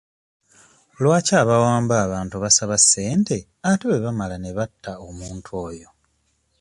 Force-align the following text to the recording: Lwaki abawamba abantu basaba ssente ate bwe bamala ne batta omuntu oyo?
Lwaki 1.01 1.33
abawamba 1.43 1.95
abantu 2.05 2.35
basaba 2.43 2.75
ssente 2.81 3.37
ate 3.69 3.83
bwe 3.87 4.03
bamala 4.05 4.35
ne 4.39 4.51
batta 4.57 4.91
omuntu 5.07 5.49
oyo? 5.67 5.89